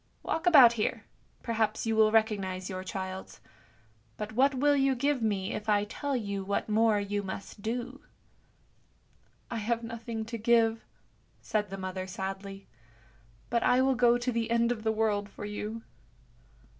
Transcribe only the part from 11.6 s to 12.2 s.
the mother